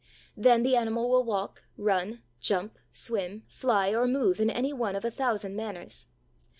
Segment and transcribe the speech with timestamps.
[0.35, 5.05] Then the animal will walk, run, jump, swim, fly, or move in any one of
[5.05, 6.07] a thousand manners.